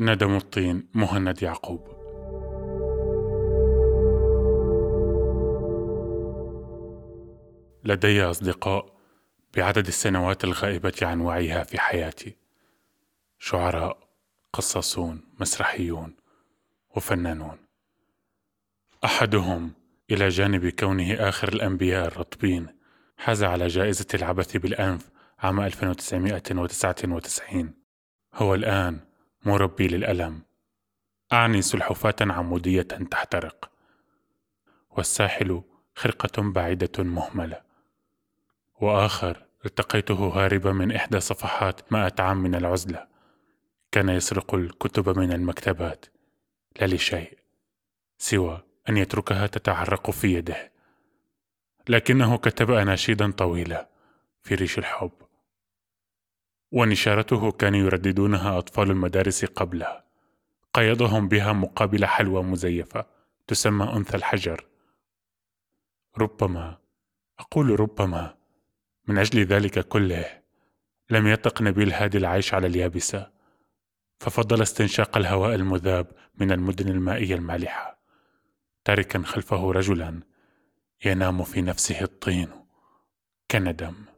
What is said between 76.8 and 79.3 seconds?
المائية المالحة تاركا